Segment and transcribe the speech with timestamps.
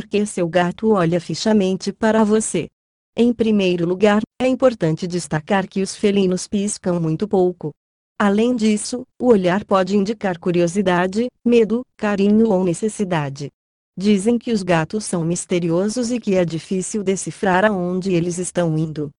[0.00, 2.68] Porque seu gato olha fixamente para você.
[3.14, 7.70] Em primeiro lugar, é importante destacar que os felinos piscam muito pouco.
[8.18, 13.50] Além disso, o olhar pode indicar curiosidade, medo, carinho ou necessidade.
[13.94, 19.10] Dizem que os gatos são misteriosos e que é difícil decifrar aonde eles estão indo.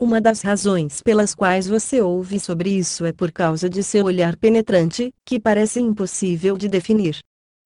[0.00, 4.38] Uma das razões pelas quais você ouve sobre isso é por causa de seu olhar
[4.38, 7.18] penetrante, que parece impossível de definir.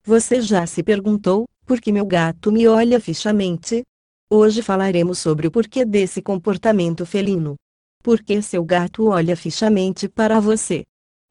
[0.05, 3.83] Você já se perguntou, por que meu gato me olha fixamente?
[4.29, 7.55] Hoje falaremos sobre o porquê desse comportamento felino.
[8.03, 10.83] Por que seu gato olha fixamente para você?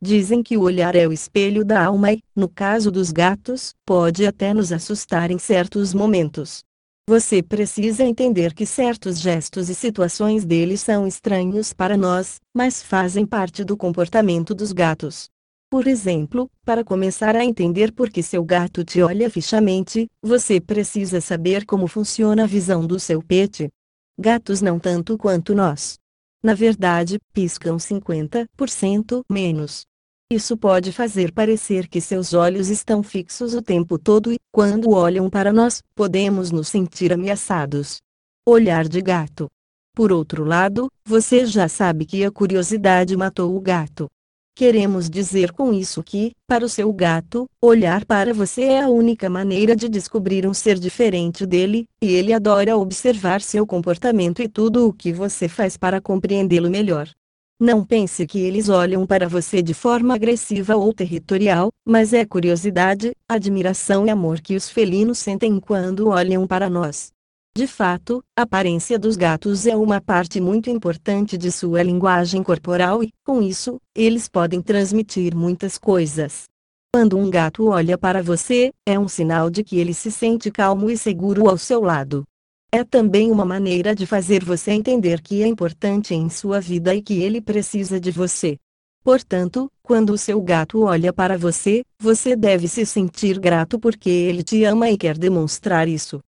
[0.02, 4.26] Dizem que o olhar é o espelho da alma e, no caso dos gatos, pode
[4.26, 6.62] até nos assustar em certos momentos.
[7.08, 13.24] Você precisa entender que certos gestos e situações deles são estranhos para nós, mas fazem
[13.24, 15.28] parte do comportamento dos gatos.
[15.74, 21.20] Por exemplo, para começar a entender por que seu gato te olha fixamente, você precisa
[21.20, 23.68] saber como funciona a visão do seu pet.
[24.16, 25.98] Gatos não tanto quanto nós.
[26.40, 29.84] Na verdade, piscam 50% menos.
[30.30, 35.28] Isso pode fazer parecer que seus olhos estão fixos o tempo todo e, quando olham
[35.28, 38.00] para nós, podemos nos sentir ameaçados.
[38.46, 39.50] Olhar de gato.
[39.92, 44.08] Por outro lado, você já sabe que a curiosidade matou o gato.
[44.56, 49.28] Queremos dizer com isso que, para o seu gato, olhar para você é a única
[49.28, 54.86] maneira de descobrir um ser diferente dele, e ele adora observar seu comportamento e tudo
[54.86, 57.10] o que você faz para compreendê-lo melhor.
[57.60, 63.10] Não pense que eles olham para você de forma agressiva ou territorial, mas é curiosidade,
[63.28, 67.10] admiração e amor que os felinos sentem quando olham para nós.
[67.56, 73.00] De fato, a aparência dos gatos é uma parte muito importante de sua linguagem corporal
[73.00, 76.46] e, com isso, eles podem transmitir muitas coisas.
[76.92, 80.90] Quando um gato olha para você, é um sinal de que ele se sente calmo
[80.90, 82.24] e seguro ao seu lado.
[82.72, 87.00] É também uma maneira de fazer você entender que é importante em sua vida e
[87.00, 88.56] que ele precisa de você.
[89.04, 94.42] Portanto, quando o seu gato olha para você, você deve se sentir grato porque ele
[94.42, 96.18] te ama e quer demonstrar isso.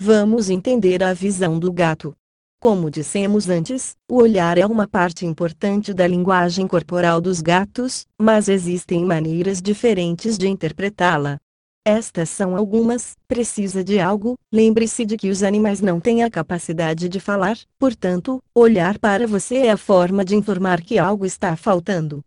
[0.00, 2.14] Vamos entender a visão do gato.
[2.60, 8.48] Como dissemos antes, o olhar é uma parte importante da linguagem corporal dos gatos, mas
[8.48, 11.38] existem maneiras diferentes de interpretá-la.
[11.86, 13.14] Estas são algumas.
[13.28, 14.36] Precisa de algo?
[14.52, 19.58] Lembre-se de que os animais não têm a capacidade de falar, portanto, olhar para você
[19.58, 22.20] é a forma de informar que algo está faltando.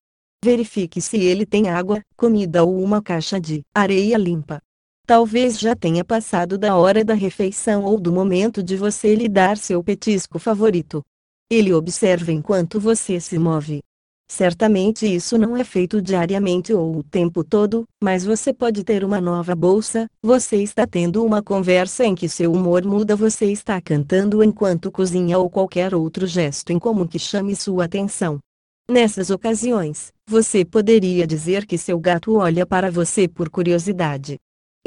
[0.44, 4.62] Verifique se ele tem água, comida ou uma caixa de areia limpa.
[5.08, 9.56] Talvez já tenha passado da hora da refeição ou do momento de você lhe dar
[9.56, 11.02] seu petisco favorito.
[11.50, 13.80] Ele observa enquanto você se move.
[14.30, 19.22] Certamente isso não é feito diariamente ou o tempo todo, mas você pode ter uma
[19.22, 24.44] nova bolsa, você está tendo uma conversa em que seu humor muda, você está cantando
[24.44, 28.40] enquanto cozinha ou qualquer outro gesto em que chame sua atenção.
[28.90, 34.38] Nessas ocasiões, você poderia dizer que seu gato olha para você por curiosidade.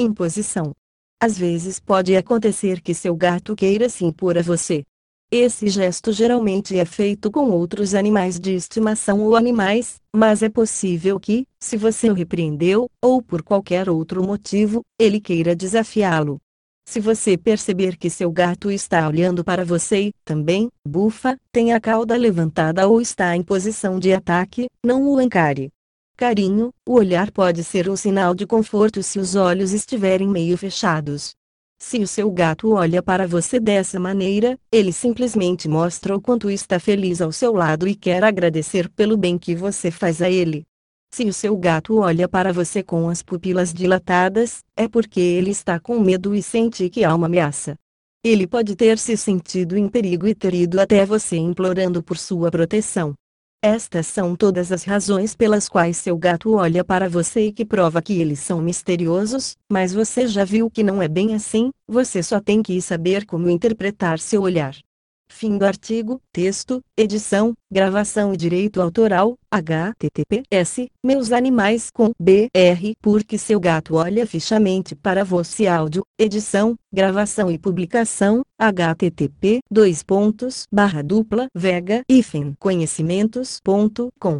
[0.01, 0.73] Imposição.
[1.21, 4.83] Às vezes pode acontecer que seu gato queira se impor a você.
[5.31, 11.19] Esse gesto geralmente é feito com outros animais de estimação ou animais, mas é possível
[11.19, 16.39] que, se você o repreendeu, ou por qualquer outro motivo, ele queira desafiá-lo.
[16.85, 21.79] Se você perceber que seu gato está olhando para você e, também, bufa, tem a
[21.79, 25.69] cauda levantada ou está em posição de ataque, não o encare.
[26.21, 31.33] Carinho, o olhar pode ser um sinal de conforto se os olhos estiverem meio fechados.
[31.81, 36.79] Se o seu gato olha para você dessa maneira, ele simplesmente mostra o quanto está
[36.79, 40.61] feliz ao seu lado e quer agradecer pelo bem que você faz a ele.
[41.11, 45.79] Se o seu gato olha para você com as pupilas dilatadas, é porque ele está
[45.79, 47.75] com medo e sente que há uma ameaça.
[48.23, 52.51] Ele pode ter se sentido em perigo e ter ido até você implorando por sua
[52.51, 53.15] proteção.
[53.63, 58.01] Estas são todas as razões pelas quais seu gato olha para você e que prova
[58.01, 62.39] que eles são misteriosos, mas você já viu que não é bem assim, você só
[62.39, 64.75] tem que saber como interpretar seu olhar.
[65.31, 73.37] Fim do artigo, texto, edição, gravação e direito autoral, https, meus animais com br porque
[73.37, 81.01] seu gato olha fixamente para você áudio, edição, gravação e publicação, http, dois pontos, barra
[81.01, 82.03] dupla, vega,
[82.59, 84.39] conhecimentos.com.